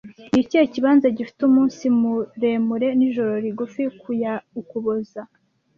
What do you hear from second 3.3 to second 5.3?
rigufi ku ya Ukuboza